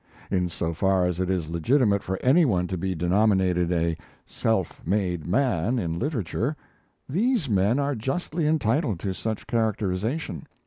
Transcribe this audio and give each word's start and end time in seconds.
In 0.31 0.49
so 0.49 0.73
far 0.73 1.05
as 1.05 1.19
it 1.19 1.29
is 1.29 1.47
legitimate 1.51 2.01
for 2.01 2.17
anyone 2.23 2.65
to 2.69 2.75
be 2.75 2.95
denominated 2.95 3.71
a 3.71 3.95
"self 4.25 4.81
made 4.83 5.27
man" 5.27 5.77
in 5.77 5.99
literature, 5.99 6.55
these 7.07 7.47
men 7.47 7.77
are 7.77 7.93
justly 7.93 8.47
entitled 8.47 8.99
to 9.01 9.13
such 9.13 9.45
characterization. 9.45 10.47